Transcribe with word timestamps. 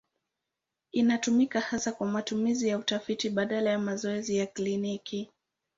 Inatumika 0.91 1.59
hasa 1.59 1.91
kwa 1.91 2.07
matumizi 2.07 2.67
ya 2.69 2.77
utafiti 2.77 3.29
badala 3.29 3.69
ya 3.69 3.79
mazoezi 3.79 4.37
ya 4.37 4.45
kliniki. 4.47 5.29